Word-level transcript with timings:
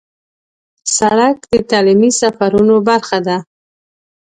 سړک 0.97 1.35
د 1.51 1.53
تعلیمي 1.69 2.11
سفرونو 2.21 2.75
برخه 2.89 3.17
ده. 3.27 3.37